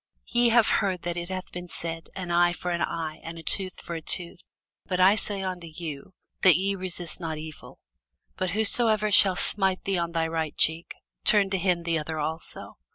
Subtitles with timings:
[0.25, 3.43] Ye have heard that it hath been said, An eye for an eye, and a
[3.43, 4.41] tooth for a tooth:
[4.87, 7.77] but I say unto you, That ye resist not evil:
[8.35, 12.77] but whosoever shall smite thee on thy right cheek, turn to him the other also.